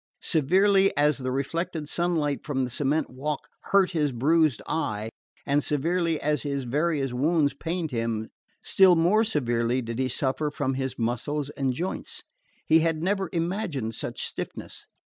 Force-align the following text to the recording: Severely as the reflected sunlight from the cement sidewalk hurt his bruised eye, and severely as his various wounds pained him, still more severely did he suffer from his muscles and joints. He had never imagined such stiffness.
Severely 0.23 0.91
as 0.97 1.19
the 1.19 1.29
reflected 1.29 1.87
sunlight 1.87 2.43
from 2.43 2.63
the 2.63 2.71
cement 2.71 3.05
sidewalk 3.09 3.47
hurt 3.65 3.91
his 3.91 4.11
bruised 4.11 4.59
eye, 4.65 5.11
and 5.45 5.63
severely 5.63 6.19
as 6.19 6.41
his 6.41 6.63
various 6.63 7.13
wounds 7.13 7.53
pained 7.53 7.91
him, 7.91 8.31
still 8.63 8.95
more 8.95 9.23
severely 9.23 9.79
did 9.79 9.99
he 9.99 10.09
suffer 10.09 10.49
from 10.49 10.73
his 10.73 10.97
muscles 10.97 11.51
and 11.51 11.73
joints. 11.73 12.23
He 12.65 12.79
had 12.79 13.03
never 13.03 13.29
imagined 13.31 13.93
such 13.93 14.23
stiffness. 14.25 14.87